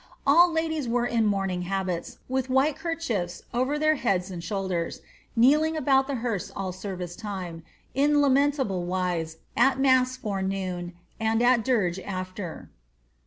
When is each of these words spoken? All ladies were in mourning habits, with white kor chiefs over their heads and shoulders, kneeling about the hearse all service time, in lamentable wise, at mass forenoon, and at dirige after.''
All 0.25 0.51
ladies 0.51 0.87
were 0.87 1.05
in 1.05 1.27
mourning 1.27 1.61
habits, 1.61 2.17
with 2.27 2.49
white 2.49 2.75
kor 2.79 2.95
chiefs 2.95 3.43
over 3.53 3.77
their 3.77 3.97
heads 4.01 4.31
and 4.31 4.43
shoulders, 4.43 5.01
kneeling 5.35 5.77
about 5.77 6.07
the 6.07 6.15
hearse 6.25 6.51
all 6.55 6.71
service 6.71 7.15
time, 7.15 7.61
in 7.93 8.19
lamentable 8.19 8.83
wise, 8.85 9.37
at 9.55 9.79
mass 9.79 10.17
forenoon, 10.17 10.93
and 11.19 11.43
at 11.43 11.63
dirige 11.63 11.99
after.'' 12.03 12.71